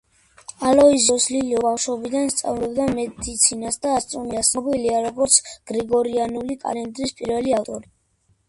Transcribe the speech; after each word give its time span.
ალოიზიუს 0.67 1.25
ლილიო 1.33 1.59
ბავშობიდან 1.65 2.31
სწავლობდა 2.35 2.87
მედიცინას 2.99 3.77
და 3.85 3.91
ასტრონომიას, 3.99 4.51
ცნობილია 4.55 5.05
როგორც 5.07 5.39
გრიგორიანული 5.73 6.61
კალენდრის 6.67 7.19
პირველი 7.21 7.59
ავტორი. 7.61 7.93